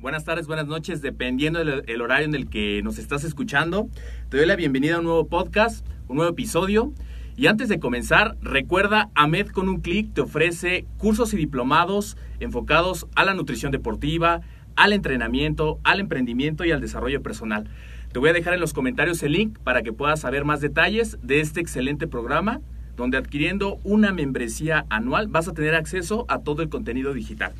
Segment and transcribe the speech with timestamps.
[0.00, 3.88] buenas tardes, buenas noches, dependiendo del el horario en el que nos estás escuchando.
[4.28, 6.92] Te doy la bienvenida a un nuevo podcast, un nuevo episodio.
[7.36, 13.06] Y antes de comenzar, recuerda, AMED con un clic te ofrece cursos y diplomados enfocados
[13.14, 14.40] a la nutrición deportiva,
[14.74, 17.68] al entrenamiento, al emprendimiento y al desarrollo personal.
[18.12, 21.18] Te voy a dejar en los comentarios el link para que puedas saber más detalles
[21.22, 22.60] de este excelente programa,
[22.96, 27.52] donde adquiriendo una membresía anual vas a tener acceso a todo el contenido digital.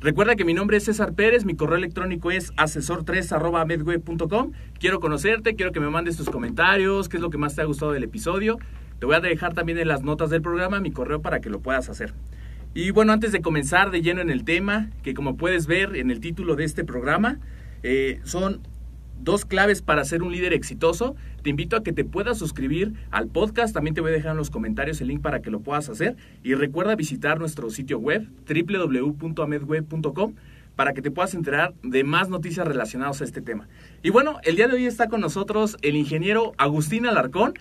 [0.00, 4.52] Recuerda que mi nombre es César Pérez, mi correo electrónico es asesor3.medweb.com.
[4.78, 7.66] Quiero conocerte, quiero que me mandes tus comentarios, qué es lo que más te ha
[7.66, 8.58] gustado del episodio.
[8.98, 11.60] Te voy a dejar también en las notas del programa mi correo para que lo
[11.60, 12.14] puedas hacer.
[12.72, 16.10] Y bueno, antes de comenzar de lleno en el tema, que como puedes ver en
[16.10, 17.38] el título de este programa,
[17.82, 18.62] eh, son
[19.22, 21.14] dos claves para ser un líder exitoso.
[21.42, 23.74] Te invito a que te puedas suscribir al podcast.
[23.74, 26.16] También te voy a dejar en los comentarios el link para que lo puedas hacer.
[26.42, 30.34] Y recuerda visitar nuestro sitio web www.amedweb.com
[30.76, 33.68] para que te puedas enterar de más noticias relacionadas a este tema.
[34.02, 37.54] Y bueno, el día de hoy está con nosotros el ingeniero Agustín Alarcón.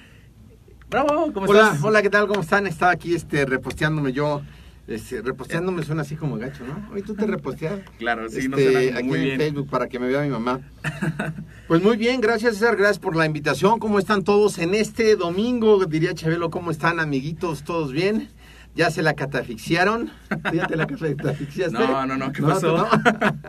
[0.89, 1.83] Bravo, ¿cómo Hola, estás?
[1.83, 2.27] hola, ¿qué tal?
[2.27, 2.65] ¿Cómo están?
[2.65, 4.41] Estaba aquí este, reposteándome yo.
[4.89, 6.89] Este, reposteándome suena así como gacho, ¿no?
[6.93, 7.79] Hoy tú te reposteas.
[7.99, 9.37] Claro, sí, no Este, suena aquí muy en bien.
[9.39, 10.59] Facebook para que me vea mi mamá.
[11.67, 13.77] Pues muy bien, gracias César, gracias por la invitación.
[13.77, 15.85] ¿Cómo están todos en este domingo?
[15.85, 17.63] Diría Chabelo, ¿cómo están amiguitos?
[17.63, 18.29] ¿Todos bien?
[18.75, 20.09] ¿Ya se la catafixiaron?
[20.51, 21.77] ¿Ya te la catafixiaste?
[21.77, 22.75] No, no, no, ¿qué pasó?
[22.77, 22.87] No,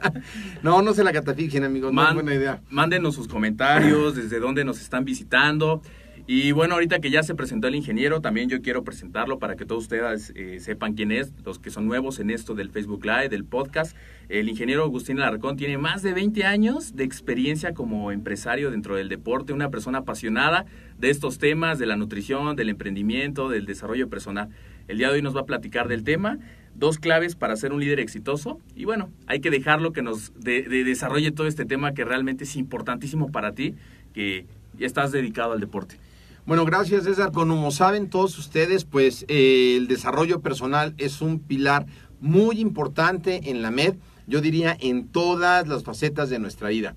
[0.62, 2.61] no, no se la catafixien, amigos, no es Man- buena idea.
[2.69, 5.81] Mándenos sus comentarios, desde dónde nos están visitando.
[6.33, 9.65] Y bueno, ahorita que ya se presentó el ingeniero, también yo quiero presentarlo para que
[9.65, 13.31] todos ustedes eh, sepan quién es, los que son nuevos en esto del Facebook Live,
[13.31, 13.97] del podcast.
[14.29, 19.09] El ingeniero Agustín Alarcón tiene más de 20 años de experiencia como empresario dentro del
[19.09, 20.67] deporte, una persona apasionada
[21.01, 24.51] de estos temas, de la nutrición, del emprendimiento, del desarrollo personal.
[24.87, 26.39] El día de hoy nos va a platicar del tema,
[26.77, 28.61] dos claves para ser un líder exitoso.
[28.77, 32.45] Y bueno, hay que dejarlo que nos de- de- desarrolle todo este tema que realmente
[32.45, 33.75] es importantísimo para ti,
[34.15, 34.47] que
[34.79, 35.97] estás dedicado al deporte.
[36.50, 37.31] Bueno, gracias César.
[37.31, 41.87] Como saben todos ustedes, pues eh, el desarrollo personal es un pilar
[42.19, 43.94] muy importante en la MED,
[44.27, 46.97] yo diría en todas las facetas de nuestra vida.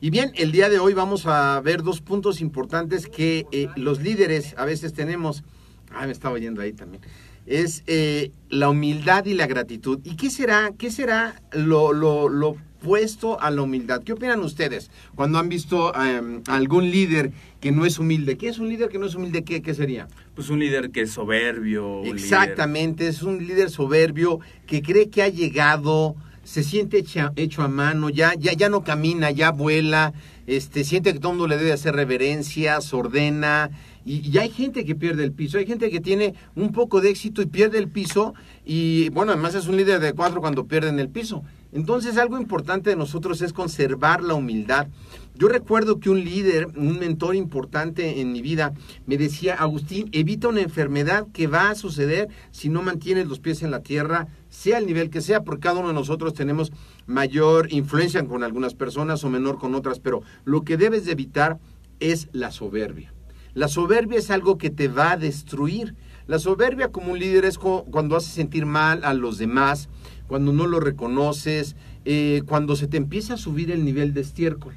[0.00, 4.00] Y bien, el día de hoy vamos a ver dos puntos importantes que eh, los
[4.00, 5.42] líderes a veces tenemos.
[5.90, 7.02] Ah, me estaba oyendo ahí también.
[7.44, 9.98] Es eh, la humildad y la gratitud.
[10.04, 12.56] ¿Y qué será, qué será lo, lo, lo
[12.92, 14.02] opuesto a la humildad?
[14.02, 18.36] ¿Qué opinan ustedes cuando han visto a algún líder que no es humilde?
[18.36, 19.44] ¿Qué es un líder que no es humilde?
[19.44, 20.08] ¿Qué, qué sería?
[20.34, 22.02] Pues un líder que es soberbio.
[22.02, 27.62] líder- Exactamente, es un líder soberbio que cree que ha llegado, se siente hecha- hecho
[27.62, 30.12] a mano, ya, ya, ya no camina, ya vuela,
[30.46, 33.70] este, siente que todo el mundo le debe hacer reverencias, ordena,
[34.04, 37.10] y, y hay gente que pierde el piso, hay gente que tiene un poco de
[37.10, 38.34] éxito y pierde el piso,
[38.66, 41.44] y bueno, además es un líder de cuatro cuando pierden el piso.
[41.72, 44.88] Entonces, algo importante de nosotros es conservar la humildad.
[45.34, 48.74] Yo recuerdo que un líder, un mentor importante en mi vida,
[49.06, 53.62] me decía, Agustín, evita una enfermedad que va a suceder si no mantienes los pies
[53.62, 56.70] en la tierra, sea el nivel que sea, porque cada uno de nosotros tenemos
[57.06, 61.58] mayor influencia con algunas personas o menor con otras, pero lo que debes de evitar
[61.98, 63.14] es la soberbia.
[63.54, 65.94] La soberbia es algo que te va a destruir.
[66.26, 69.88] La soberbia como un líder es cuando hace sentir mal a los demás,
[70.32, 71.76] cuando no lo reconoces,
[72.06, 74.72] eh, cuando se te empieza a subir el nivel de estiércol.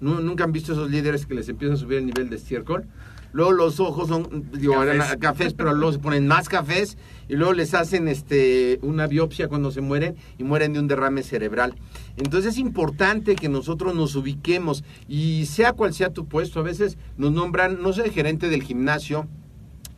[0.00, 2.86] ¿Nunca han visto esos líderes que les empieza a subir el nivel de estiércol?
[3.32, 5.16] Luego los ojos son, digo, cafés.
[5.16, 6.96] cafés, pero luego se ponen más cafés
[7.28, 11.24] y luego les hacen este una biopsia cuando se mueren y mueren de un derrame
[11.24, 11.74] cerebral.
[12.16, 16.96] Entonces es importante que nosotros nos ubiquemos y sea cual sea tu puesto, a veces
[17.16, 19.26] nos nombran, no sé, gerente del gimnasio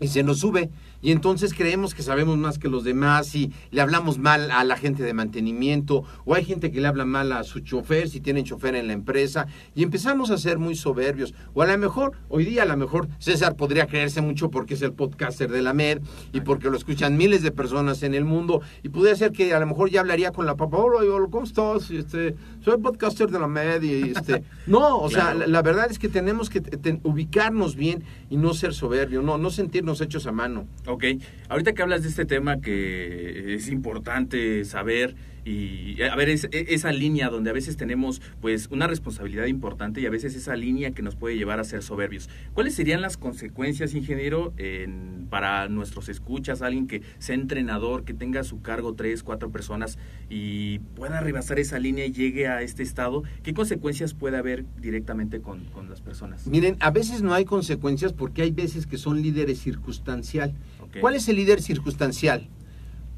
[0.01, 0.71] y se nos sube
[1.05, 4.79] y entonces creemos que sabemos más que los demás y le hablamos mal a la
[4.79, 8.45] gente de mantenimiento o hay gente que le habla mal a su chofer si tienen
[8.45, 11.35] chofer en la empresa y empezamos a ser muy soberbios.
[11.53, 14.81] O a lo mejor hoy día a lo mejor César podría creerse mucho porque es
[14.81, 16.01] el podcaster de la MED
[16.33, 19.61] y porque lo escuchan miles de personas en el mundo y pudiera ser que a
[19.61, 21.91] lo mejor ya hablaría con la papá hola ¿cómo estás?
[21.91, 22.35] Este,
[22.65, 26.49] soy podcaster de la MED y este no o sea la, verdad es que tenemos
[26.49, 26.63] que
[27.03, 31.07] ubicarnos bien y no ser soberbios no no sentirnos hechos a mano Ok,
[31.49, 36.93] ahorita que hablas de este tema que es importante saber y a ver e, esa
[36.93, 41.03] línea donde a veces tenemos pues una responsabilidad importante y a veces esa línea que
[41.03, 42.31] nos puede llevar a ser soberbios.
[42.55, 48.41] ¿Cuáles serían las consecuencias, ingeniero, en, para nuestros escuchas, alguien que sea entrenador, que tenga
[48.41, 49.99] a su cargo tres, cuatro personas
[50.31, 53.23] y pueda rebasar esa línea y llegue a este estado?
[53.43, 56.47] ¿Qué consecuencias puede haber directamente con, con las personas?
[56.47, 60.55] Miren, a veces no hay consecuencias porque hay veces que son líderes circunstancial.
[61.01, 62.49] ¿Cuál es el líder circunstancial?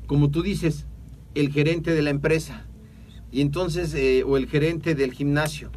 [0.07, 0.87] Como tú dices,
[1.35, 2.67] el gerente de la empresa
[3.31, 5.71] y entonces eh, o el gerente del gimnasio.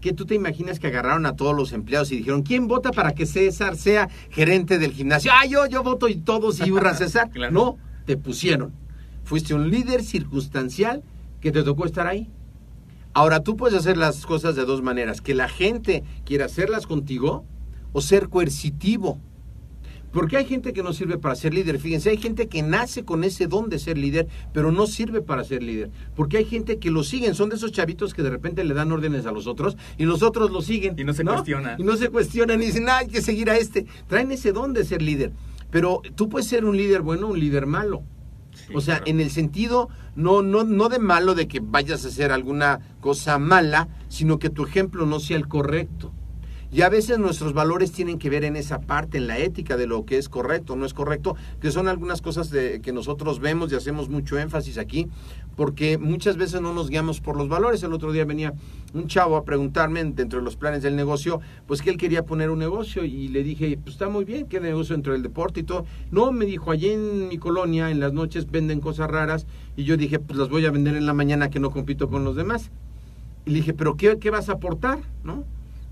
[0.00, 3.12] ¿Qué tú te imaginas que agarraron a todos los empleados y dijeron, ¿quién vota para
[3.12, 5.30] que César sea gerente del gimnasio?
[5.34, 7.30] Ah, yo, yo voto y todos y hurra César.
[7.52, 7.76] No,
[8.06, 8.72] te pusieron.
[9.24, 11.02] Fuiste un líder circunstancial
[11.40, 12.30] que te tocó estar ahí.
[13.12, 17.44] Ahora tú puedes hacer las cosas de dos maneras, que la gente quiera hacerlas contigo
[17.92, 19.20] o ser coercitivo
[20.12, 21.78] porque hay gente que no sirve para ser líder.
[21.78, 25.44] Fíjense, hay gente que nace con ese don de ser líder, pero no sirve para
[25.44, 25.90] ser líder.
[26.16, 27.34] Porque hay gente que lo siguen.
[27.34, 30.22] Son de esos chavitos que de repente le dan órdenes a los otros y los
[30.22, 30.98] otros lo siguen.
[30.98, 31.76] Y no se cuestiona.
[31.78, 33.86] Y no se cuestionan y dicen, hay que seguir a este.
[34.08, 35.32] Traen ese don de ser líder.
[35.70, 38.02] Pero tú puedes ser un líder bueno o un líder malo.
[38.74, 42.32] o sea, en el sentido no, no, no de malo de que vayas a hacer
[42.32, 46.12] alguna cosa mala, sino que tu ejemplo no sea el correcto.
[46.72, 49.88] Y a veces nuestros valores tienen que ver en esa parte, en la ética de
[49.88, 53.72] lo que es correcto, no es correcto, que son algunas cosas de, que nosotros vemos
[53.72, 55.08] y hacemos mucho énfasis aquí,
[55.56, 57.82] porque muchas veces no nos guiamos por los valores.
[57.82, 58.54] El otro día venía
[58.94, 62.50] un chavo a preguntarme dentro de los planes del negocio, pues que él quería poner
[62.50, 65.62] un negocio y le dije, pues está muy bien, ¿qué negocio dentro del deporte y
[65.64, 65.86] todo?
[66.12, 69.44] No, me dijo, allí en mi colonia en las noches venden cosas raras
[69.76, 72.22] y yo dije, pues las voy a vender en la mañana que no compito con
[72.22, 72.70] los demás.
[73.44, 75.00] Y le dije, pero ¿qué, qué vas a aportar?
[75.24, 75.44] ¿No?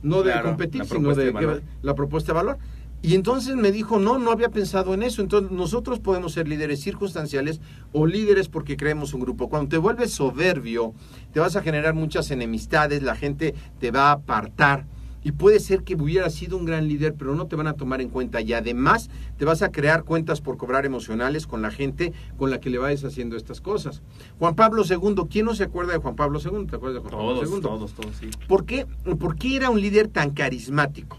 [0.02, 2.58] No de competir, sino de, la propuesta de valor.
[3.00, 5.22] Y entonces me dijo, no, no había pensado en eso.
[5.22, 7.60] Entonces nosotros podemos ser líderes circunstanciales
[7.92, 9.48] o líderes porque creemos un grupo.
[9.48, 10.94] Cuando te vuelves soberbio,
[11.32, 14.86] te vas a generar muchas enemistades, la gente te va a apartar.
[15.28, 18.00] Y puede ser que hubiera sido un gran líder, pero no te van a tomar
[18.00, 18.41] en cuenta.
[18.41, 22.60] Y además te vas a crear cuentas por cobrar emocionales con la gente con la
[22.60, 24.00] que le vayas haciendo estas cosas.
[24.38, 26.67] Juan Pablo II, ¿quién no se acuerda de Juan Pablo II?
[26.67, 27.60] ¿Te acuerdas de Juan Pablo II?
[27.60, 28.31] Todos, todos, sí.
[28.48, 28.86] ¿Por qué,
[29.20, 31.19] ¿Por qué era un líder tan carismático?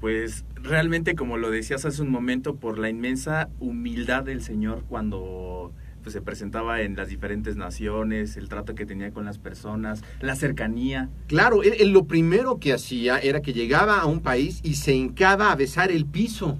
[0.00, 5.70] Pues realmente, como lo decías hace un momento, por la inmensa humildad del Señor cuando
[6.02, 10.36] pues se presentaba en las diferentes naciones, el trato que tenía con las personas, la
[10.36, 11.10] cercanía.
[11.26, 15.52] Claro, él, lo primero que hacía era que llegaba a un país y se hincaba
[15.52, 16.58] a besar el piso.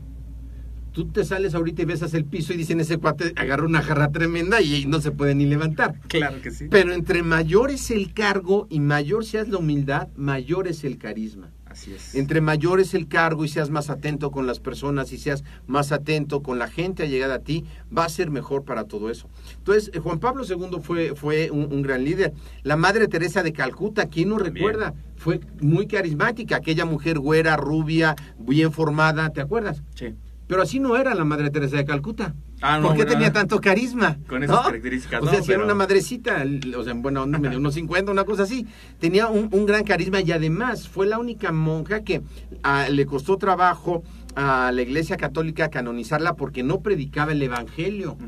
[0.92, 4.11] Tú te sales ahorita y besas el piso y dicen ese cuate agarra una jarra
[4.11, 6.00] tremenda y no se puede ni levantar.
[6.09, 6.66] Claro que sí.
[6.68, 11.52] Pero entre mayor es el cargo y mayor seas la humildad, mayor es el carisma.
[11.70, 12.14] Así es.
[12.14, 15.92] Entre mayor es el cargo y seas más atento con las personas y seas más
[15.92, 17.64] atento con la gente allegada a ti,
[17.96, 19.28] va a ser mejor para todo eso.
[19.56, 22.32] Entonces, eh, Juan Pablo II fue, fue un, gran líder.
[22.64, 24.94] La Madre Teresa de Calcuta, ¿quién no recuerda?
[25.16, 29.82] Fue muy carismática, aquella mujer güera, rubia, bien formada, ¿te acuerdas?
[29.94, 30.14] Sí.
[30.50, 32.35] Pero así no era la Madre Teresa de Calcuta.
[32.61, 34.19] Ah, ¿Por qué tenía tanto carisma?
[34.26, 35.23] Con esas características.
[35.23, 36.45] O sea, si era una madrecita,
[36.76, 38.66] o sea, bueno, unos 50, una cosa así.
[38.99, 42.23] Tenía un, gran carisma y además fue la única monja que
[42.64, 44.02] ah, le costó trabajo
[44.35, 48.19] a la Iglesia Católica canonizarla porque no predicaba el Evangelio.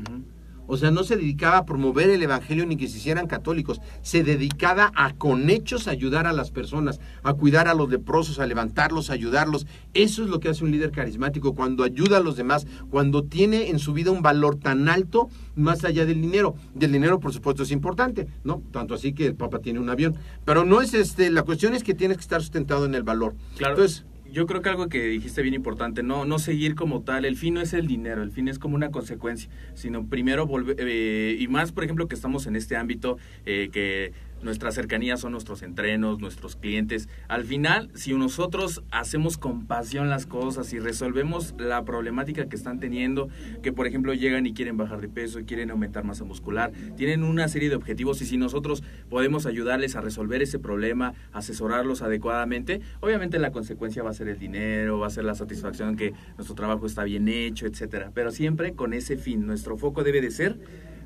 [0.67, 3.81] O sea, no se dedicaba a promover el evangelio ni que se hicieran católicos.
[4.01, 8.45] Se dedicaba a con hechos ayudar a las personas, a cuidar a los leprosos, a
[8.45, 9.67] levantarlos, a ayudarlos.
[9.93, 13.69] Eso es lo que hace un líder carismático cuando ayuda a los demás, cuando tiene
[13.69, 16.55] en su vida un valor tan alto más allá del dinero.
[16.73, 18.61] Del dinero, por supuesto, es importante, ¿no?
[18.71, 20.15] Tanto así que el Papa tiene un avión.
[20.45, 23.35] Pero no es este, la cuestión es que tienes que estar sustentado en el valor.
[23.57, 23.75] Claro.
[23.75, 27.37] Entonces, yo creo que algo que dijiste bien importante, no, no seguir como tal, el
[27.37, 31.37] fin no es el dinero, el fin es como una consecuencia, sino primero volver, eh,
[31.39, 34.11] y más por ejemplo que estamos en este ámbito, eh, que
[34.43, 37.09] nuestra cercanía son nuestros entrenos, nuestros clientes.
[37.27, 42.79] Al final, si nosotros hacemos con pasión las cosas y resolvemos la problemática que están
[42.79, 43.29] teniendo,
[43.61, 47.47] que por ejemplo llegan y quieren bajar de peso, quieren aumentar masa muscular, tienen una
[47.47, 53.39] serie de objetivos y si nosotros podemos ayudarles a resolver ese problema, asesorarlos adecuadamente, obviamente
[53.39, 56.85] la consecuencia va a ser el dinero, va a ser la satisfacción que nuestro trabajo
[56.85, 59.45] está bien hecho, etcétera, pero siempre con ese fin.
[59.45, 60.59] Nuestro foco debe de ser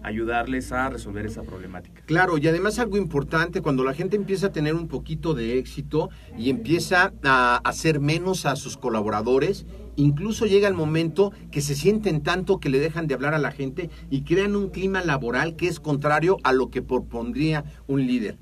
[0.08, 2.02] ayudarles a resolver esa problemática.
[2.06, 6.10] Claro, y además algo importante, cuando la gente empieza a tener un poquito de éxito
[6.38, 12.22] y empieza a hacer menos a sus colaboradores, incluso llega el momento que se sienten
[12.22, 15.68] tanto que le dejan de hablar a la gente y crean un clima laboral que
[15.68, 18.38] es contrario a lo que propondría un líder.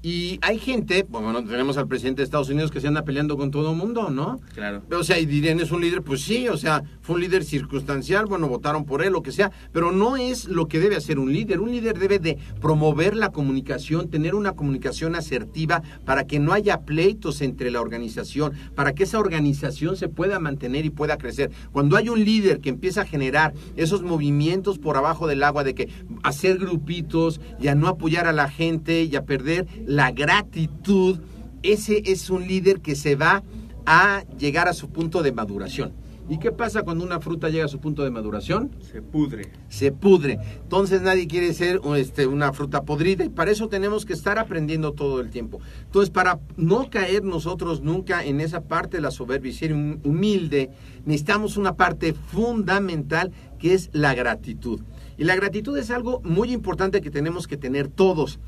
[0.00, 3.50] Y hay gente, bueno, tenemos al presidente de Estados Unidos que se anda peleando con
[3.50, 4.38] todo el mundo, ¿no?
[4.54, 4.82] Claro.
[4.92, 8.26] O sea, y dirían, es un líder, pues sí, o sea, fue un líder circunstancial,
[8.26, 11.32] bueno, votaron por él, lo que sea, pero no es lo que debe hacer un
[11.32, 11.58] líder.
[11.58, 16.82] Un líder debe de promover la comunicación, tener una comunicación asertiva para que no haya
[16.82, 21.50] pleitos entre la organización, para que esa organización se pueda mantener y pueda crecer.
[21.72, 25.74] Cuando hay un líder que empieza a generar esos movimientos por abajo del agua de
[25.74, 25.88] que
[26.22, 31.18] hacer grupitos y a no apoyar a la gente y a perder la gratitud,
[31.62, 33.42] ese es un líder que se va
[33.86, 35.94] a llegar a su punto de maduración.
[36.28, 38.70] ¿Y qué pasa cuando una fruta llega a su punto de maduración?
[38.92, 39.50] Se pudre.
[39.70, 40.38] Se pudre.
[40.62, 44.92] Entonces nadie quiere ser este, una fruta podrida y para eso tenemos que estar aprendiendo
[44.92, 45.58] todo el tiempo.
[45.86, 50.68] Entonces para no caer nosotros nunca en esa parte de la soberbia y ser humilde,
[51.06, 54.82] necesitamos una parte fundamental que es la gratitud.
[55.16, 58.38] Y la gratitud es algo muy importante que tenemos que tener todos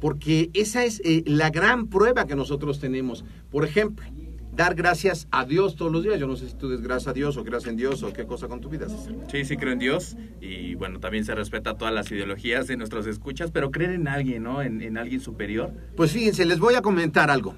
[0.00, 3.24] porque esa es eh, la gran prueba que nosotros tenemos.
[3.50, 4.06] Por ejemplo,
[4.54, 6.18] dar gracias a Dios todos los días.
[6.18, 8.26] Yo no sé si tú des gracias a Dios o creas en Dios o qué
[8.26, 8.88] cosa con tu vida.
[8.88, 9.14] César.
[9.30, 13.06] Sí, sí creo en Dios y bueno, también se respeta todas las ideologías de nuestros
[13.06, 14.62] escuchas, pero creer en alguien, ¿no?
[14.62, 15.72] En, en alguien superior.
[15.96, 17.54] Pues fíjense, les voy a comentar algo.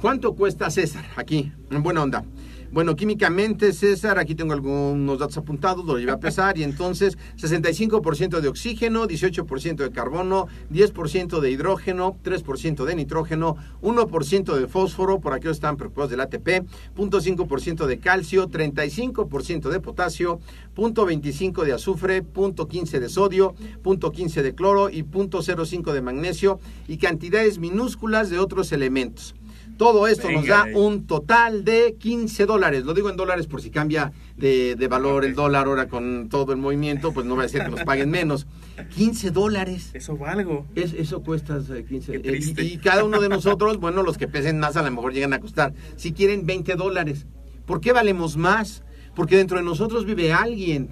[0.00, 1.52] ¿Cuánto cuesta César aquí?
[1.70, 2.24] En buena onda.
[2.72, 8.40] Bueno, químicamente, César, aquí tengo algunos datos apuntados, lo llevé a pesar, y entonces 65%
[8.40, 15.32] de oxígeno, 18% de carbono, 10% de hidrógeno, 3% de nitrógeno, 1% de fósforo, por
[15.32, 20.40] aquí están preocupados del ATP, 0.5% de calcio, 35% de potasio,
[20.74, 27.58] 0.25 de azufre, 0.15 de sodio, 0.15 de cloro y 0.05 de magnesio y cantidades
[27.58, 29.34] minúsculas de otros elementos.
[29.76, 32.84] Todo esto nos da un total de 15 dólares.
[32.84, 36.52] Lo digo en dólares por si cambia de, de valor el dólar ahora con todo
[36.52, 38.46] el movimiento, pues no va a ser que nos paguen menos.
[38.94, 39.90] 15 dólares.
[39.94, 40.66] Eso valgo.
[40.74, 44.16] Es- eso cuesta eh, 15 Qué eh, y, y cada uno de nosotros, bueno, los
[44.18, 47.26] que pesen más a lo mejor llegan a costar, si quieren 20 dólares.
[47.66, 48.82] ¿Por qué valemos más?
[49.14, 50.90] Porque dentro de nosotros vive alguien.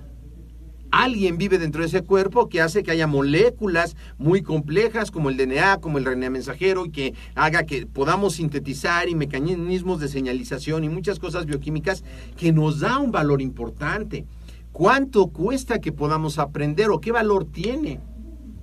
[0.96, 5.36] Alguien vive dentro de ese cuerpo que hace que haya moléculas muy complejas como el
[5.36, 10.84] DNA, como el RNA mensajero, y que haga que podamos sintetizar y mecanismos de señalización
[10.84, 12.04] y muchas cosas bioquímicas
[12.36, 14.24] que nos da un valor importante.
[14.70, 17.98] ¿Cuánto cuesta que podamos aprender o qué valor tiene?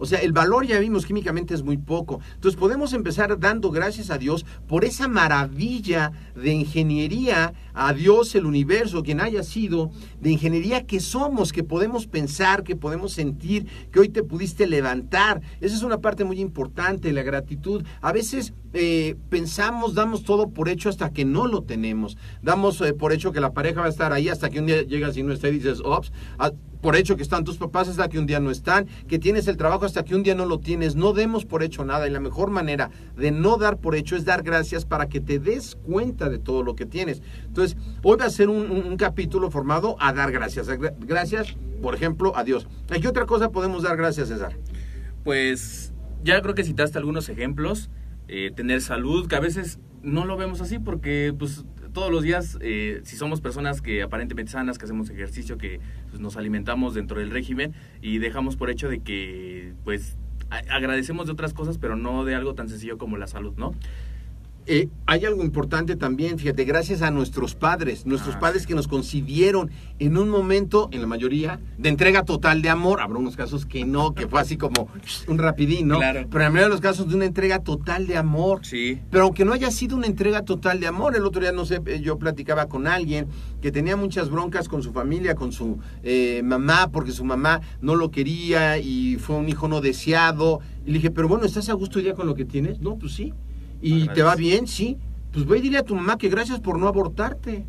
[0.02, 2.22] O sea, el valor ya vimos químicamente es muy poco.
[2.34, 8.46] Entonces podemos empezar dando gracias a Dios por esa maravilla de ingeniería, a Dios, el
[8.46, 14.00] universo, quien haya sido, de ingeniería que somos, que podemos pensar, que podemos sentir, que
[14.00, 15.42] hoy te pudiste levantar.
[15.60, 17.84] Esa es una parte muy importante, la gratitud.
[18.02, 22.18] A veces eh, pensamos, damos todo por hecho hasta que no lo tenemos.
[22.42, 24.82] Damos eh, por hecho que la pareja va a estar ahí hasta que un día
[24.84, 26.52] llegas y no está y dices, ops, ah,
[26.82, 29.56] por hecho que están tus papás hasta que un día no están, que tienes el
[29.56, 30.96] trabajo hasta que un día no lo tienes.
[30.96, 34.26] No demos por hecho nada y la mejor manera de no dar por hecho es
[34.26, 37.22] dar gracias para que te des cuenta de todo lo que tienes.
[37.46, 37.61] Entonces,
[38.04, 40.68] hoy va a ser un, capítulo formado a dar gracias.
[40.70, 42.68] Gra- Gracias, por ejemplo, a Dios.
[42.90, 44.58] ¿A qué otra cosa podemos dar gracias, César?
[45.24, 47.90] Pues ya creo que citaste algunos ejemplos.
[48.34, 52.58] eh, tener salud, que a veces no lo vemos así porque pues todos los días,
[52.62, 57.20] eh, si somos personas que aparentemente sanas, que hacemos ejercicio, que pues, nos alimentamos dentro
[57.20, 60.18] del régimen y dejamos por hecho de que pues
[60.70, 63.74] agradecemos de otras cosas, pero no de algo tan sencillo como la salud, ¿no?
[64.68, 68.88] Eh, hay algo importante también, fíjate, gracias a nuestros padres, nuestros Ah, padres que nos
[68.88, 73.02] concibieron en un momento, en la mayoría, de entrega total de amor.
[73.02, 74.88] Habrá unos casos que no, que fue así como
[75.28, 75.98] un rapidín, ¿no?
[75.98, 76.28] Claro.
[76.30, 78.64] Pero en la mayoría de los casos de una entrega total de amor.
[78.64, 79.00] Sí.
[79.10, 81.82] Pero aunque no haya sido una entrega total de amor, el otro día, no sé,
[81.88, 83.28] eh, yo platicaba con alguien
[83.62, 87.96] que tenía muchas broncas con su familia, con su eh, mamá, porque su mamá no
[87.96, 90.60] lo quería y fue un hijo no deseado.
[90.86, 92.80] Y le dije, pero bueno, ¿estás a gusto ya con lo que tienes?
[92.80, 93.34] No, pues sí.
[93.82, 94.68] ¿Y te va bien?
[94.68, 94.98] Sí.
[95.32, 97.66] Pues ve y dile a tu mamá que gracias por no abortarte.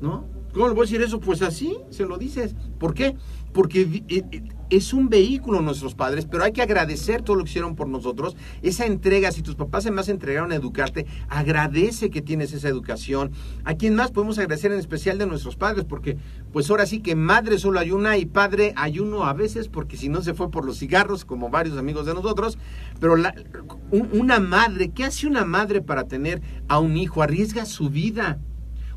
[0.00, 0.35] ¿No?
[0.56, 1.20] ¿Cómo le voy a decir eso?
[1.20, 2.54] Pues así, se lo dices.
[2.78, 3.14] ¿Por qué?
[3.52, 7.50] Porque eh, eh, es un vehículo nuestros padres, pero hay que agradecer todo lo que
[7.50, 8.36] hicieron por nosotros.
[8.62, 13.32] Esa entrega, si tus papás se entregaron a educarte, agradece que tienes esa educación.
[13.64, 15.84] ¿A quién más podemos agradecer en especial de nuestros padres?
[15.84, 16.16] Porque
[16.54, 19.98] pues ahora sí que madre solo hay una y padre hay uno a veces, porque
[19.98, 22.56] si no se fue por los cigarros, como varios amigos de nosotros.
[22.98, 23.34] Pero la-
[23.90, 27.22] un- una madre, ¿qué hace una madre para tener a un hijo?
[27.22, 28.38] Arriesga su vida.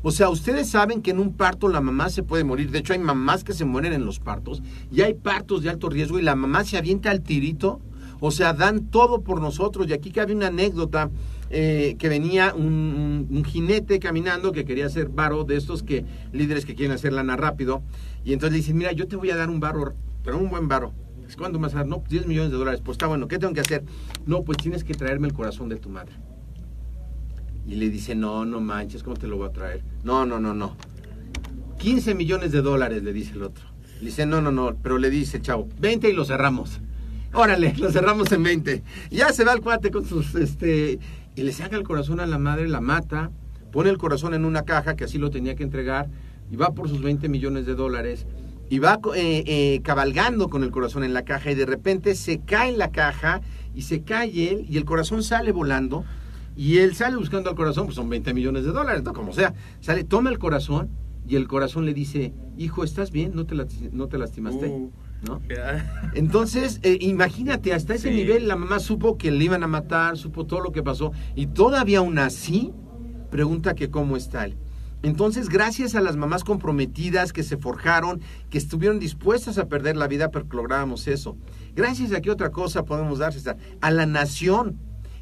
[0.02, 2.70] O sea, ustedes saben que en un parto la mamá se puede morir.
[2.70, 4.62] De hecho, hay mamás que se mueren en los partos.
[4.90, 7.80] Y hay partos de alto riesgo y la mamá se avienta al tirito.
[8.18, 9.88] O sea, dan todo por nosotros.
[9.88, 11.10] Y aquí cabe una anécdota
[11.50, 16.74] eh, que venía un, jinete caminando que quería hacer varo de estos que líderes que
[16.74, 17.82] quieren hacer lana rápido.
[18.24, 20.66] Y entonces le dicen, mira, yo te voy a dar un varo, pero un buen
[20.68, 20.94] varo.
[21.30, 21.74] Pues, ¿Cuánto más?
[21.86, 22.80] No, pues 10 millones de dólares.
[22.84, 23.84] Pues está bueno, ¿qué tengo que hacer?
[24.26, 26.12] No, pues tienes que traerme el corazón de tu madre.
[27.66, 29.82] Y le dice, no, no manches, ¿cómo te lo voy a traer?
[30.02, 30.76] No, no, no, no.
[31.78, 33.64] 15 millones de dólares, le dice el otro.
[34.00, 36.80] Le dice, no, no, no, pero le dice, chavo, 20 y lo cerramos.
[37.32, 38.82] Órale, lo cerramos en 20.
[39.10, 40.98] Ya se va el cuate con sus, este,
[41.36, 43.30] y le saca el corazón a la madre, la mata,
[43.70, 46.08] pone el corazón en una caja, que así lo tenía que entregar,
[46.50, 48.26] y va por sus 20 millones de dólares,
[48.68, 52.40] y va eh, eh, cabalgando con el corazón en la caja, y de repente se
[52.40, 53.40] cae la caja,
[53.74, 56.04] y se cae él, y el corazón sale volando,
[56.60, 59.14] y él sale buscando al corazón, pues son 20 millones de dólares, ¿no?
[59.14, 59.54] Como sea.
[59.80, 60.90] Sale, toma el corazón
[61.26, 63.32] y el corazón le dice, hijo, ¿estás bien?
[63.34, 63.54] ¿No te,
[63.92, 64.66] no te lastimaste?
[64.66, 64.90] Uh,
[65.26, 65.40] ¿No?
[66.14, 68.14] Entonces, eh, imagínate, hasta ese Sí.
[68.14, 71.46] nivel la mamá supo que le iban a matar, supo todo lo que pasó, y
[71.46, 72.72] todavía aún así
[73.30, 74.56] pregunta que cómo está él.
[75.02, 80.08] Entonces, gracias a las mamás comprometidas que se forjaron, que estuvieron dispuestas a perder la
[80.08, 81.38] vida, pero que lográbamos eso.
[81.74, 83.56] Gracias a qué otra cosa podemos dar, César?
[83.80, 84.76] A la nación.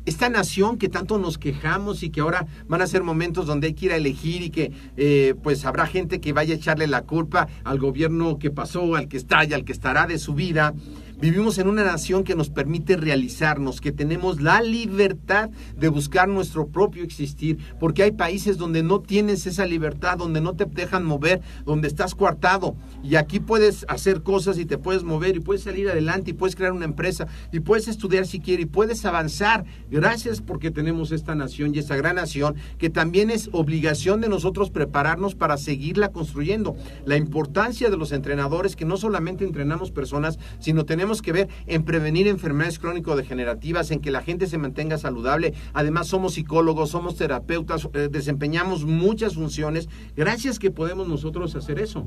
[0.08, 3.74] Esta nación que tanto nos quejamos y que ahora van a ser momentos donde hay
[3.74, 7.02] que ir a elegir y que eh, pues habrá gente que vaya a echarle la
[7.02, 10.72] culpa al gobierno que pasó, al que está y al que estará de su vida.
[11.20, 16.68] Vivimos en una nación que nos permite realizarnos, que tenemos la libertad de buscar nuestro
[16.68, 21.40] propio existir, porque hay países donde no tienes esa libertad, donde no te dejan mover,
[21.66, 22.76] donde estás coartado.
[23.02, 26.54] Y aquí puedes hacer cosas y te puedes mover y puedes salir adelante y puedes
[26.54, 29.64] crear una empresa y puedes estudiar si quieres y puedes avanzar.
[29.90, 34.70] Gracias porque tenemos esta nación y esta gran nación que también es obligación de nosotros
[34.70, 36.76] prepararnos para seguirla construyendo.
[37.04, 41.82] La importancia de los entrenadores que no solamente entrenamos personas, sino tenemos que ver en
[41.84, 45.54] prevenir enfermedades crónico-degenerativas, en que la gente se mantenga saludable.
[45.72, 49.88] Además, somos psicólogos, somos terapeutas, eh, desempeñamos muchas funciones.
[50.16, 52.06] Gracias que podemos nosotros hacer eso.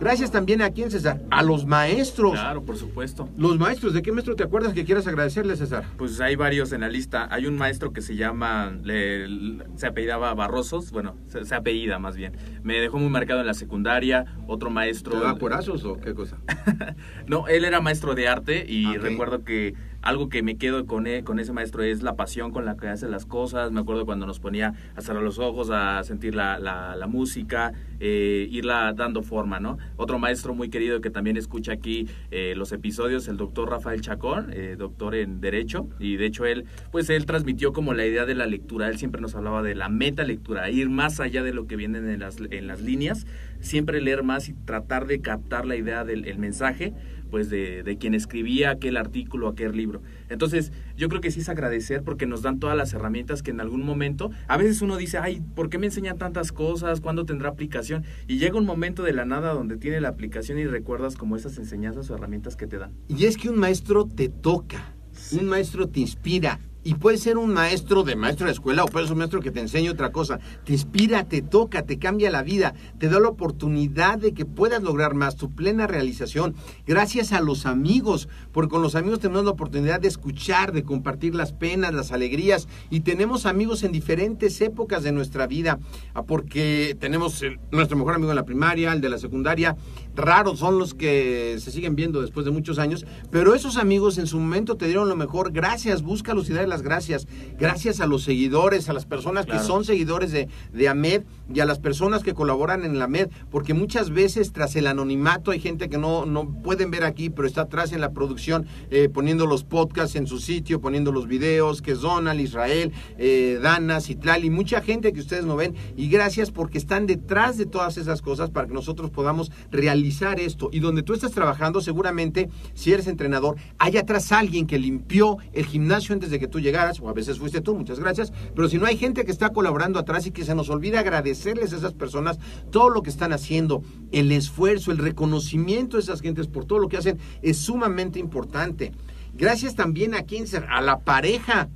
[0.00, 1.22] Gracias también a quién, César?
[1.30, 2.32] A los maestros.
[2.32, 3.28] Claro, por supuesto.
[3.36, 5.84] Los maestros, ¿de qué maestro te acuerdas que quieras agradecerle, César?
[5.96, 7.28] Pues hay varios en la lista.
[7.30, 12.16] Hay un maestro que se llama, le- se apellidaba Barrosos, bueno, se, se apellida más
[12.16, 12.36] bien.
[12.62, 14.24] Me dejó muy marcado en la secundaria.
[14.48, 15.18] Otro maestro.
[15.18, 16.38] ¿Te da corazos o qué cosa?
[17.26, 21.22] No, él era maestro de arte y recuerdo que algo que me quedo con, e-
[21.22, 23.70] con ese maestro es la pasión con la que hace las cosas.
[23.70, 27.72] Me acuerdo cuando nos ponía a cerrar los ojos, a sentir la, la- la música,
[28.00, 29.78] eh, irla dando forma, ¿no?
[29.96, 34.50] Otro maestro muy querido que también escucha aquí eh, los episodios, el doctor Rafael Chacón,
[34.52, 38.34] eh, doctor en Derecho, y de hecho él, pues él transmitió como la idea de
[38.34, 38.88] la lectura.
[38.88, 42.08] Él siempre nos hablaba de la meta lectura, ir más allá de lo que vienen
[42.08, 43.24] en las, en las líneas,
[43.60, 46.92] siempre leer más y tratar de captar la idea del el mensaje
[47.32, 50.02] pues de, de quien escribía aquel artículo, aquel libro.
[50.28, 53.60] Entonces, yo creo que sí es agradecer porque nos dan todas las herramientas que en
[53.62, 57.00] algún momento, a veces uno dice, ay, ¿por qué me enseñan tantas cosas?
[57.00, 58.04] ¿Cuándo tendrá aplicación?
[58.28, 61.56] Y llega un momento de la nada donde tiene la aplicación y recuerdas como esas
[61.56, 62.92] enseñanzas o herramientas que te dan.
[63.08, 64.94] Y es que un maestro te toca,
[65.32, 66.60] un maestro te inspira.
[66.84, 69.50] Y puede ser un maestro de maestro de escuela o puede ser un maestro que
[69.50, 70.40] te enseñe otra cosa.
[70.64, 74.82] Te inspira, te toca, te cambia la vida, te da la oportunidad de que puedas
[74.82, 76.54] lograr más, tu plena realización.
[76.86, 81.34] Gracias a los amigos, porque con los amigos tenemos la oportunidad de escuchar, de compartir
[81.34, 82.66] las penas, las alegrías.
[82.90, 85.78] Y tenemos amigos en diferentes épocas de nuestra vida,
[86.14, 89.76] ah, porque tenemos nuestro mejor amigo en la primaria, el de la secundaria.
[90.14, 94.26] Raros son los que se siguen viendo después de muchos años, pero esos amigos en
[94.26, 95.52] su momento te dieron lo mejor.
[95.52, 97.26] Gracias, búscalos y dale las gracias.
[97.58, 99.60] Gracias a los seguidores, a las personas Claro.
[99.60, 101.22] que son seguidores de, de AMED
[101.52, 105.50] y a las personas que colaboran en la AMED, porque muchas veces tras el anonimato
[105.50, 109.08] hay gente que no, no pueden ver aquí, pero está atrás en la producción eh,
[109.08, 114.00] poniendo los podcasts en su sitio, poniendo los videos, que es Donald, Israel, eh, Dana,
[114.00, 118.22] Citlali, mucha gente que ustedes no ven y gracias porque están detrás de todas esas
[118.22, 120.68] cosas para que nosotros podamos realizar esto.
[120.72, 125.66] Y donde tú estás trabajando, seguramente, si eres entrenador, hay atrás alguien que limpió el
[125.66, 128.78] gimnasio antes de que tú llegaras, o a veces fuiste tú, muchas gracias, pero si
[128.78, 131.92] no hay gente que está colaborando atrás y que se nos olvida agradecerles a esas
[131.92, 132.38] personas
[132.70, 136.88] todo lo que están haciendo, el esfuerzo, el reconocimiento de esas gentes por todo lo
[136.88, 138.92] que hacen es sumamente importante.
[139.34, 141.68] Gracias también a quien, a la pareja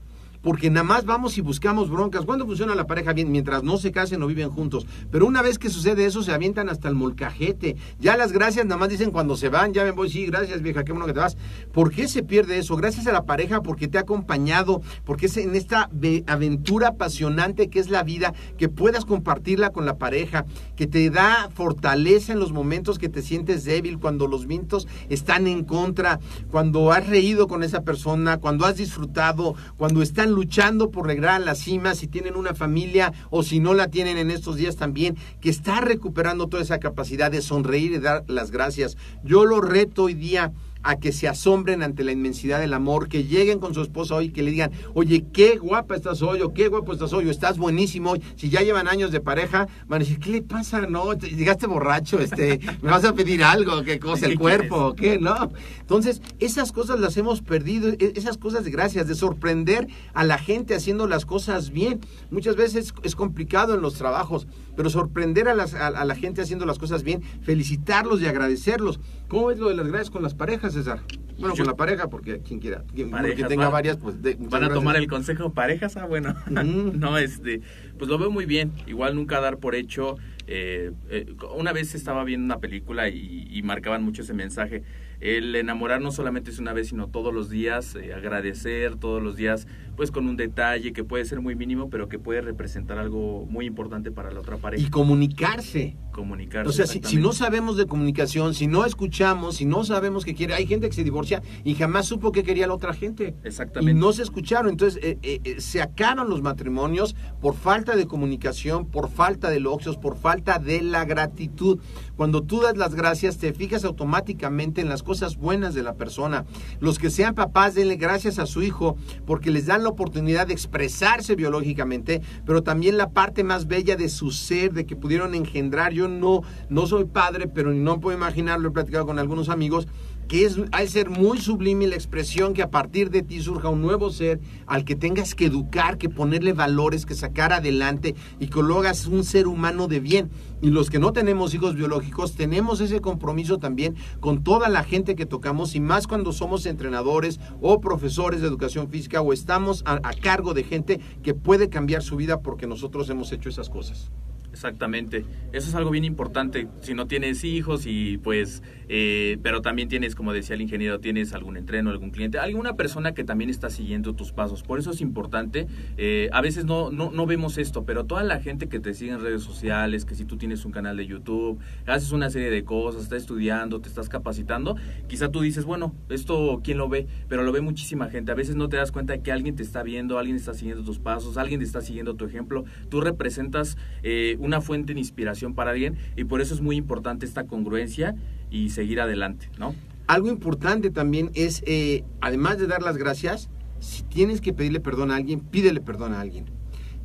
[0.47, 2.25] porque nada más vamos y buscamos broncas.
[2.25, 3.33] ¿Cuándo funciona la pareja bien?
[3.33, 4.87] Mientras no se casen o viven juntos.
[5.11, 7.75] Pero una vez que sucede eso, se avientan hasta el molcajete.
[7.99, 10.85] Ya las gracias nada más dicen cuando se van, ya me voy, sí, gracias vieja,
[10.85, 11.37] qué bueno que te vas.
[11.73, 12.77] ¿Por qué se pierde eso?
[12.77, 17.69] Gracias a la pareja, porque te ha acompañado, porque es en esta ve- aventura apasionante
[17.69, 22.39] que es la vida, que puedas compartirla con la pareja, que te da fortaleza en
[22.39, 26.21] los momentos que te sientes débil, cuando los vientos están en contra,
[26.53, 31.39] cuando has reído con esa persona, cuando has disfrutado, cuando están luchando por llegar a
[31.39, 35.17] la cima, si tienen una familia o si no la tienen en estos días también,
[35.41, 38.99] que está recuperando toda esa capacidad de sonreír y dar las gracias.
[39.25, 40.53] Yo lo reto hoy día
[40.89, 44.27] a que se asombren ante la inmensidad del amor, que lleguen con su esposa hoy
[44.27, 47.31] y que le digan, oye, qué guapa estás hoy, o qué guapo estás hoy, o
[47.31, 48.23] estás buenísimo hoy.
[48.37, 50.83] Si ya llevan años de pareja, van a decir, ¿qué le pasa?
[50.87, 54.77] No, te- llegaste borracho, este, me vas a pedir algo, qué cosa, el ¿Qué cuerpo,
[54.77, 55.51] o qué, no.
[55.81, 60.39] Entonces, esas cosas las hemos perdido, e- esas cosas de gracias, de sorprender a la
[60.39, 62.01] gente haciendo las cosas bien.
[62.31, 66.43] Muchas veces es complicado en los trabajos, pero sorprender a, las- a- a la gente
[66.43, 69.01] haciendo las cosas bien, felicitarlos y agradecerlos.
[69.29, 71.01] ¿Cómo es lo de las gracias con las parejas, César?
[71.39, 74.23] Bueno, Yo- con la pareja, porque quien quiera, quien, Parejas, quien tenga van- varias, pues
[74.23, 74.75] de, ¿Van a gracias.
[74.75, 75.97] tomar el consejo parejas?
[75.97, 76.35] Ah, bueno.
[76.47, 77.61] No, este,
[77.99, 78.73] pues lo veo muy bien.
[78.87, 80.17] Igual nunca dar por hecho.
[80.47, 84.83] eh, eh, una vez estaba viendo una película y, y marcaban mucho ese mensaje.
[85.21, 89.37] El enamorar no solamente es una vez, sino todos los días, eh, agradecer todos los
[89.37, 93.47] días, pues con un detalle que puede ser muy mínimo, pero que puede representar algo
[93.47, 94.87] muy importante para la otra pareja.
[94.87, 95.97] Y comunicarse.
[96.13, 96.69] comunicarse.
[96.69, 100.35] O sea, si, si no sabemos de comunicación, si no escuchamos, si no sabemos qué
[100.35, 103.35] quiere, hay gente que se divorcia y jamás supo qué quería la otra gente.
[103.43, 103.91] Exactamente.
[103.91, 104.71] Y no se escucharon.
[104.71, 109.57] Entonces, eh, eh, eh, se acaban los matrimonios por falta de comunicación, por falta de
[109.57, 111.81] elogios, por falta de la gratitud.
[112.17, 116.45] Cuando tú das las gracias, te fijas automáticamente en las cosas buenas de la persona.
[116.81, 120.53] Los que sean papás, denle gracias a su hijo porque les dan la oportunidad de
[120.53, 125.93] expresarse biológicamente, pero también la parte más bella de su ser, de que pudieron engendrar.
[125.93, 129.87] Yo no, no soy padre, pero no puedo imaginarlo, he platicado con algunos amigos,
[130.29, 133.83] que es al ser muy sublime la expresión que a partir de ti surja un
[133.83, 138.63] nuevo ser al que tengas que educar, que ponerle valores, que sacar adelante y que
[138.63, 140.31] lo hagas un ser humano de bien.
[140.63, 145.15] Y los que no tenemos hijos biológicos tenemos ese compromiso también con toda la gente
[145.15, 149.95] que tocamos y más cuando somos entrenadores o profesores de educación física o estamos a,
[150.03, 154.11] a cargo de gente que puede cambiar su vida porque nosotros hemos hecho esas cosas.
[154.57, 155.27] Exactamente.
[155.53, 156.67] Eso es algo bien importante.
[156.81, 161.35] Si no tienes hijos y pues, eh, pero también tienes, como decía el ingeniero, tienes
[161.35, 164.63] algún entreno, algún cliente, alguna persona que también está siguiendo tus pasos.
[164.63, 165.67] Por eso es importante.
[165.99, 169.13] eh, a veces no, no, no vemos esto, pero toda la gente que te sigue
[169.13, 172.65] en redes sociales, que si tú tienes un canal de YouTube, haces una serie de
[172.65, 177.43] cosas, estás estudiando, te estás capacitando, quizá tú dices, bueno, esto quién lo ve, pero
[177.43, 178.33] lo ve muchísima gente.
[178.33, 180.83] A veces no te das cuenta de que alguien te está viendo, alguien está siguiendo
[180.83, 182.65] tus pasos, alguien te está siguiendo tu ejemplo.
[182.89, 187.27] Tú representas eh, una fuente de inspiración para alguien y por eso es muy importante
[187.27, 188.17] esta congruencia
[188.51, 189.75] y seguir adelante, ¿no?
[190.07, 195.11] Algo importante también es, eh, además de dar las gracias, si tienes que pedirle perdón
[195.11, 196.47] a alguien, pídele perdón a alguien.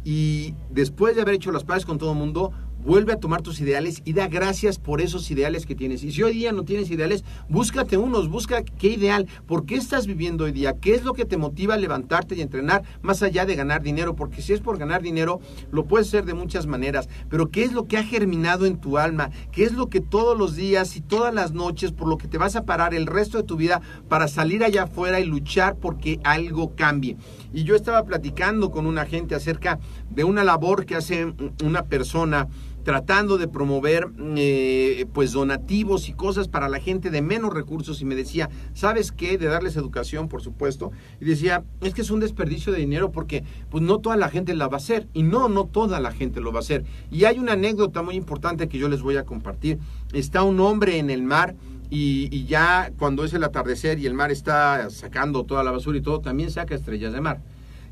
[0.03, 2.51] Y después de haber hecho las paces con todo el mundo,
[2.83, 6.03] vuelve a tomar tus ideales y da gracias por esos ideales que tienes.
[6.03, 10.07] Y si hoy día no tienes ideales, búscate unos, busca qué ideal, por qué estás
[10.07, 13.45] viviendo hoy día, qué es lo que te motiva a levantarte y entrenar más allá
[13.45, 15.39] de ganar dinero, porque si es por ganar dinero,
[15.71, 18.97] lo puedes hacer de muchas maneras, pero qué es lo que ha germinado en tu
[18.97, 22.27] alma, qué es lo que todos los días y todas las noches, por lo que
[22.27, 25.75] te vas a parar el resto de tu vida para salir allá afuera y luchar
[25.77, 27.17] porque algo cambie.
[27.53, 31.33] Y yo estaba platicando con una gente acerca de una labor que hace
[31.63, 32.47] una persona
[32.83, 38.05] tratando de promover eh, pues donativos y cosas para la gente de menos recursos y
[38.05, 39.37] me decía, ¿sabes qué?
[39.37, 40.91] De darles educación, por supuesto.
[41.19, 44.53] Y decía, es que es un desperdicio de dinero porque pues no toda la gente
[44.55, 45.07] la va a hacer.
[45.13, 46.83] Y no, no toda la gente lo va a hacer.
[47.09, 49.79] Y hay una anécdota muy importante que yo les voy a compartir.
[50.13, 51.55] Está un hombre en el mar
[51.91, 55.97] y, y ya cuando es el atardecer y el mar está sacando toda la basura
[55.97, 57.41] y todo, también saca estrellas de mar.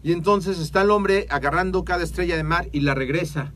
[0.02, 3.54] Y entonces está el hombre agarrando cada estrella de mar y la regresa.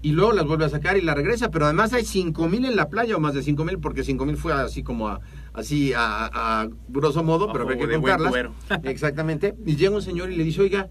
[0.00, 1.50] Y luego las vuelve a sacar y la regresa.
[1.50, 4.24] Pero además hay cinco mil en la playa o más de cinco mil porque cinco
[4.24, 5.20] mil fue así como a,
[5.52, 8.34] así a, a grosso modo, pero habrá que contarlas.
[8.84, 9.54] Exactamente.
[9.66, 10.88] Y llega un señor y le dice, oiga,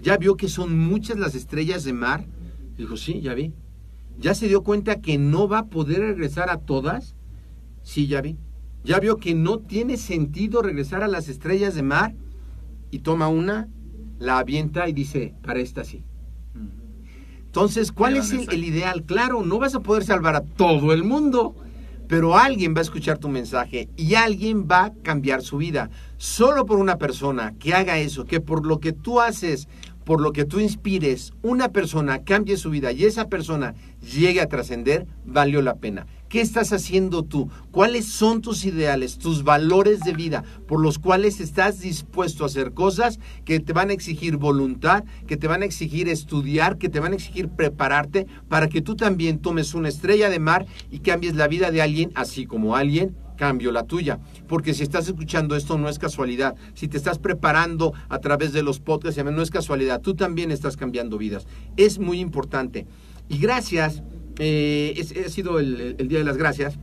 [0.00, 2.26] ¿ya vio que son muchas las estrellas de mar?
[2.76, 3.52] Dijo, sí, ya vi.
[4.18, 7.16] ¿Ya se dio cuenta que no va a poder regresar a todas?
[7.90, 8.36] Sí, ya vi.
[8.84, 12.14] ¿Ya vio que no tiene sentido regresar a las estrellas de mar?
[12.92, 13.66] Y toma una,
[14.20, 16.04] la avienta y dice, para esta sí.
[17.46, 19.02] Entonces, ¿cuál es el ideal?
[19.02, 21.56] Claro, no vas a poder salvar a todo el mundo,
[22.06, 25.90] pero alguien va a escuchar tu mensaje y alguien va a cambiar su vida.
[26.16, 29.66] Solo por una persona que haga eso, que por lo que tú haces,
[30.04, 34.48] por lo que tú inspires, una persona cambie su vida y esa persona llegue a
[34.48, 36.06] trascender, valió la pena.
[36.30, 37.50] ¿Qué estás haciendo tú?
[37.72, 42.72] ¿Cuáles son tus ideales, tus valores de vida por los cuales estás dispuesto a hacer
[42.72, 47.00] cosas que te van a exigir voluntad, que te van a exigir estudiar, que te
[47.00, 51.34] van a exigir prepararte para que tú también tomes una estrella de mar y cambies
[51.34, 54.20] la vida de alguien así como alguien cambio la tuya.
[54.46, 56.54] Porque si estás escuchando esto no es casualidad.
[56.74, 60.00] Si te estás preparando a través de los podcasts, no es casualidad.
[60.00, 61.48] Tú también estás cambiando vidas.
[61.76, 62.86] Es muy importante.
[63.30, 64.02] Y gracias,
[64.40, 66.78] eh, es- ha sido el, el Día de las Gracias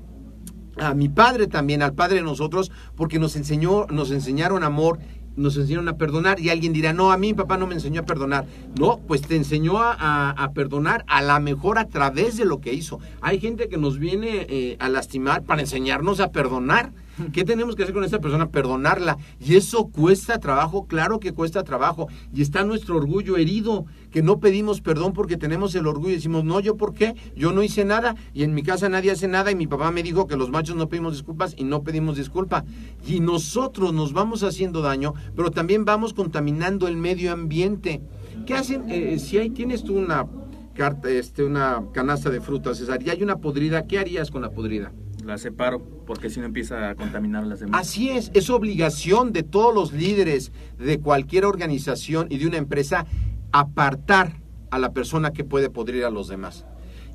[0.80, 5.00] a mi padre también, al padre de nosotros, porque nos enseñó, nos enseñaron amor,
[5.36, 6.40] nos enseñaron a perdonar.
[6.40, 8.46] Y alguien dirá, no, a mí mi papá no me enseñó a perdonar.
[8.80, 12.62] No, pues te enseñó a, a- a perdonar a la mejor a través de lo
[12.62, 13.00] que hizo.
[13.22, 16.92] Hay gente que nos viene eh, a lastimar para enseñarnos a perdonar.
[17.34, 18.50] ¿Qué tenemos que hacer con esa persona?
[18.50, 19.18] Perdonarla.
[19.40, 22.08] Y eso cuesta trabajo, claro que cuesta trabajo.
[22.34, 26.44] Y está nuestro orgullo herido, que no pedimos perdón porque tenemos el orgullo y decimos,
[26.44, 29.52] no, yo por qué, yo no hice nada y en mi casa nadie hace nada
[29.52, 32.66] y mi papá me dijo que los machos no pedimos disculpas y no pedimos disculpa.
[33.06, 38.02] Y nosotros nos vamos haciendo daño, pero también vamos contaminando el medio ambiente.
[38.46, 38.90] ¿Qué hacen?
[38.90, 40.28] Eh, si ahí tienes tú una
[40.74, 44.52] carta, este, una canasta de frutas, César, y hay una podrida, ¿qué harías con la
[44.52, 44.92] podrida?
[45.28, 47.82] La separo porque si no empieza a contaminar las demás.
[47.82, 53.06] Así es, es obligación de todos los líderes de cualquier organización y de una empresa
[53.52, 56.66] apartar a la persona que puede podrir a los demás.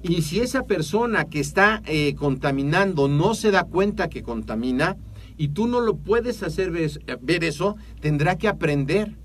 [0.03, 4.99] Y si esa persona que está eh, contaminando no se da cuenta que contamina
[5.39, 9.17] y tú no lo puedes hacer ver eso, tendrá que aprender.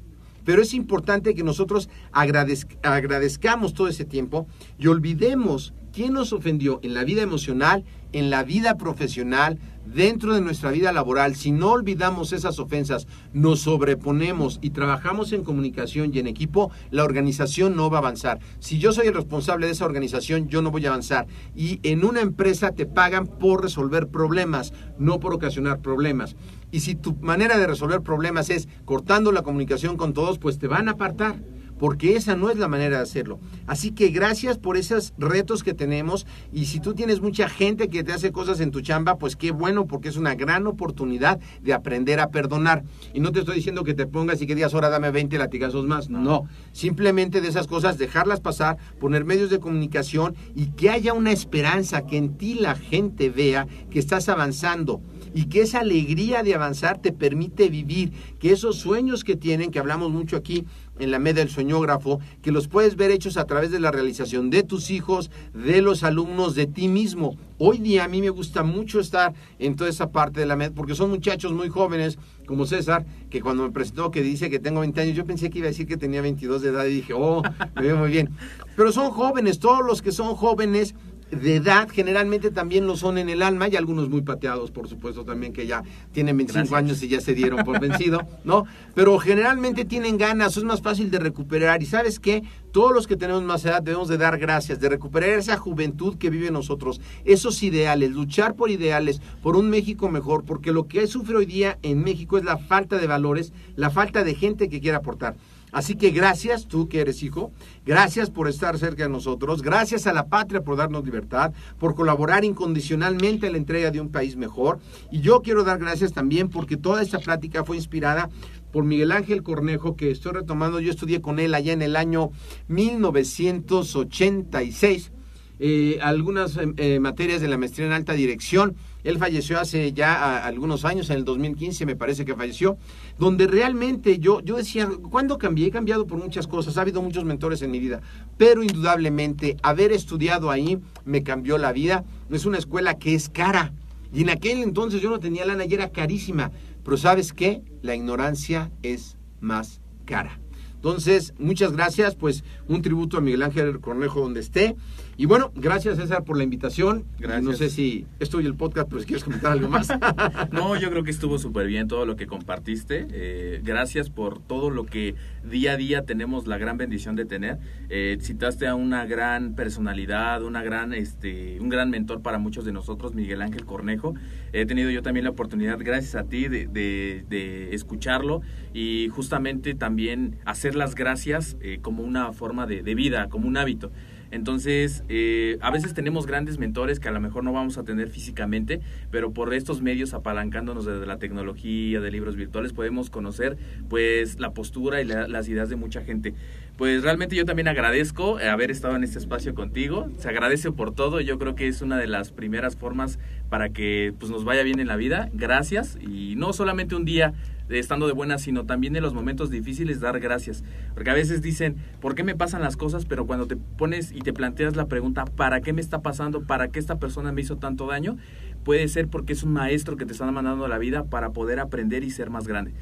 [0.46, 4.48] Pero es importante que nosotros agradez- agradezcamos todo ese tiempo
[4.80, 7.84] y olvidemos quién nos ofendió en la vida emocional,
[8.14, 11.36] en la vida profesional, dentro de nuestra vida laboral.
[11.36, 17.04] Si no olvidamos esas ofensas, nos sobreponemos y trabajamos en comunicación y en equipo, la
[17.04, 18.38] organización no va a avanzar.
[18.60, 21.26] Si yo soy el responsable de esa organización, yo no voy a avanzar.
[21.56, 26.36] Y en una empresa te pagan por resolver problemas, no por ocasionar problemas.
[26.70, 30.68] Y si tu manera de resolver problemas es cortando la comunicación con todos, pues te
[30.68, 31.38] van a apartar,
[31.80, 33.40] porque esa no es la manera de hacerlo.
[33.66, 38.04] Así que gracias por esos retos que tenemos y si tú tienes mucha gente que
[38.04, 41.74] te hace cosas en tu chamba, pues qué bueno, porque es una gran oportunidad de
[41.74, 42.84] aprender a perdonar.
[43.14, 45.86] Y no te estoy diciendo que te pongas y que digas, ahora dame 20 latigazos
[45.86, 46.10] más.
[46.10, 51.32] No, simplemente de esas cosas dejarlas pasar, poner medios de comunicación y que haya una
[51.32, 55.02] esperanza, que en ti la gente vea que estás avanzando
[55.34, 59.80] y que esa alegría de avanzar te permite vivir, que esos sueños que tienen, que
[59.80, 60.66] hablamos mucho aquí
[61.00, 64.50] en la media del soñógrafo, que los puedes ver hechos a través de la realización
[64.50, 67.38] de tus hijos, de los alumnos, de ti mismo.
[67.60, 70.74] Hoy día a mí me gusta mucho estar en toda esa parte de la MED,
[70.74, 74.82] porque son muchachos muy jóvenes, como César, que cuando me presentó que dice que tengo
[74.82, 77.14] 20 años, yo pensé que iba a decir que tenía 22 de edad y dije,
[77.14, 77.42] oh,
[77.76, 78.30] me veo muy bien.
[78.76, 80.96] Pero son jóvenes, todos los que son jóvenes
[81.32, 85.26] de edad generalmente también lo son en el alma y algunos muy pateados, por supuesto,
[85.26, 86.78] también que ya tienen 25 Gracias.
[86.78, 88.66] años y ya se dieron por vencido, ¿no?
[88.96, 93.18] Pero generalmente tienen ganas, es más fácil de recuperar y sabes qué, todos los que
[93.18, 97.02] tenemos más edad debemos de dar gracias, de recuperar esa juventud que vive en nosotros,
[97.26, 101.78] esos ideales, luchar por ideales, por un México mejor, porque lo que sufre hoy día
[101.84, 105.36] en México es la falta de valores, la falta de gente que quiera aportar.
[105.72, 107.52] Así que gracias, tú que eres hijo,
[107.86, 112.46] gracias por estar cerca de nosotros, gracias a la patria por darnos libertad, por colaborar
[112.46, 114.80] incondicionalmente en la entrega de un país mejor.
[115.12, 118.30] Y yo quiero dar gracias también porque toda esta plática fue inspirada
[118.72, 122.32] por Miguel Ángel Cornejo, que estoy retomando, yo estudié con él allá en el año
[122.68, 125.12] 1986
[125.60, 128.76] eh, algunas eh, eh, materias de la maestría en alta dirección.
[129.04, 132.78] Él falleció hace ya a, algunos años, en el 2015 me parece que falleció,
[133.18, 135.68] donde realmente yo, yo decía, ¿cuándo cambié?
[135.68, 138.02] He cambiado por muchas cosas, ha habido muchos mentores en mi vida,
[138.38, 142.04] pero indudablemente haber estudiado ahí me cambió la vida.
[142.30, 143.74] Es una escuela que es cara.
[144.14, 146.52] Y en aquel entonces yo no tenía lana y era carísima.
[146.84, 147.62] Pero ¿sabes qué?
[147.82, 150.40] La ignorancia es más cara
[150.76, 154.76] Entonces, muchas gracias, pues un tributo a Miguel Ángel Cornejo donde esté.
[155.20, 157.06] Y bueno, gracias César por la invitación.
[157.18, 157.44] Gracias.
[157.44, 159.88] No sé si estoy el podcast, pero si quieres comentar algo más.
[160.52, 163.08] No, yo creo que estuvo súper bien todo lo que compartiste.
[163.12, 167.58] Eh, gracias por todo lo que día a día tenemos la gran bendición de tener.
[167.90, 172.72] Eh, citaste a una gran personalidad, una gran, este, un gran mentor para muchos de
[172.72, 174.14] nosotros, Miguel Ángel Cornejo.
[174.54, 178.42] He tenido yo también la oportunidad, gracias a ti, de, de- de escucharlo
[178.74, 183.58] y justamente también hacer las gracias eh, como una forma de, de vida, como un
[183.58, 183.92] hábito.
[184.32, 188.10] Entonces, eh, a veces tenemos grandes mentores que a lo mejor no vamos a tener
[188.10, 193.58] físicamente, pero por estos medios, apalancándonos desde la tecnología, de libros virtuales, podemos conocer
[193.90, 196.34] pues la postura y la- las ideas de mucha gente.
[196.78, 200.10] Pues realmente yo también agradezco eh, haber estado en este espacio contigo.
[200.18, 201.22] Se agradece por todo.
[201.22, 203.18] Yo creo que es una de las primeras formas
[203.50, 205.30] para que pues, nos vaya bien en la vida.
[205.34, 205.98] Gracias.
[206.00, 207.34] Y no solamente un día
[207.68, 210.64] de estando de buenas, sino también en los momentos difíciles dar gracias.
[210.94, 213.06] Porque a veces dicen, ¿por qué me pasan las cosas?
[213.06, 216.42] Pero cuando te pones y te planteas la pregunta, ¿para qué me está pasando?
[216.42, 218.18] ¿Para qué esta persona me hizo tanto daño?
[218.64, 221.60] Puede ser porque es un maestro que te está mandando a la vida para poder
[221.60, 222.74] aprender y ser más grande.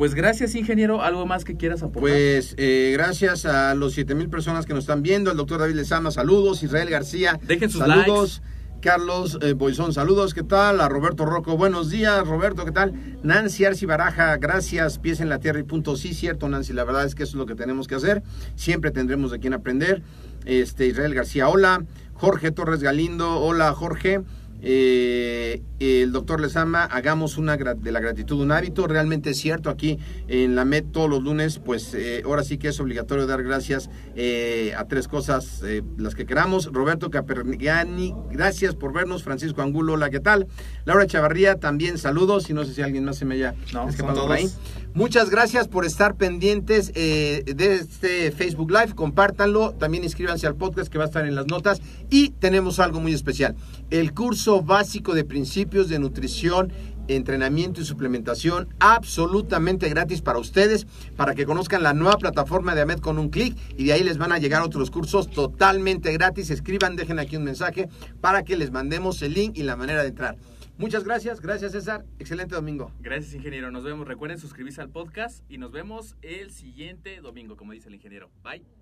[0.00, 1.02] Pues gracias, ingeniero.
[1.02, 2.10] ¿Algo más que quieras aportar?
[2.10, 5.74] Pues eh, gracias a los 7 mil personas que nos están viendo, el doctor David
[5.74, 8.40] Lezama, saludos, Israel García, Dejen sus saludos,
[8.80, 10.80] Carlos eh, Boizón, saludos, ¿qué tal?
[10.80, 13.18] A Roberto Rocco, buenos días, Roberto, ¿qué tal?
[13.22, 17.04] Nancy Arci Baraja, gracias, pies en la tierra y punto, sí, cierto, Nancy, la verdad
[17.04, 18.22] es que eso es lo que tenemos que hacer,
[18.54, 20.02] siempre tendremos de quién aprender,
[20.46, 24.22] este, Israel García, hola, Jorge Torres Galindo, hola, Jorge,
[24.62, 29.98] eh, el doctor Lezama, hagamos una de la gratitud un hábito, realmente es cierto, aquí
[30.28, 33.88] en la MED todos los lunes, pues eh, ahora sí que es obligatorio dar gracias
[34.14, 36.66] eh, a tres cosas, eh, las que queramos.
[36.66, 39.22] Roberto Caperniani, gracias por vernos.
[39.22, 40.48] Francisco Angulo, hola, ¿qué tal?
[40.84, 44.26] Laura Chavarría, también saludos, y no sé si alguien más se me haya No, escapado
[44.26, 44.50] por ahí.
[44.92, 48.96] Muchas gracias por estar pendientes eh, de este Facebook Live.
[48.96, 49.72] Compártanlo.
[49.72, 51.80] También inscríbanse al podcast que va a estar en las notas.
[52.10, 53.54] Y tenemos algo muy especial.
[53.90, 56.72] El curso básico de principios de nutrición,
[57.06, 62.98] entrenamiento y suplementación absolutamente gratis para ustedes, para que conozcan la nueva plataforma de AMED
[62.98, 66.50] con un clic y de ahí les van a llegar otros cursos totalmente gratis.
[66.50, 67.88] Escriban, dejen aquí un mensaje
[68.20, 70.36] para que les mandemos el link y la manera de entrar.
[70.80, 72.90] Muchas gracias, gracias César, excelente domingo.
[73.00, 73.70] Gracias, ingeniero.
[73.70, 74.08] Nos vemos.
[74.08, 78.30] Recuerden suscribirse al podcast y nos vemos el siguiente domingo, como dice el ingeniero.
[78.42, 78.79] Bye.